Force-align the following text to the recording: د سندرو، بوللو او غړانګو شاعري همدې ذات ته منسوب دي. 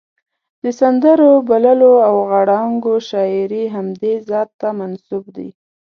د 0.63 0.65
سندرو، 0.79 1.31
بوللو 1.47 1.93
او 2.07 2.15
غړانګو 2.29 2.95
شاعري 3.09 3.63
همدې 3.75 4.13
ذات 4.29 4.49
ته 4.61 4.69
منسوب 4.79 5.23
دي. 5.35 5.49